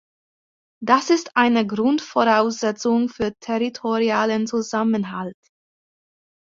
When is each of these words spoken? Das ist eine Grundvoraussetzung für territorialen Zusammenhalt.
Das 0.83 1.11
ist 1.11 1.37
eine 1.37 1.67
Grundvoraussetzung 1.67 3.07
für 3.07 3.35
territorialen 3.39 4.47
Zusammenhalt. 4.47 5.37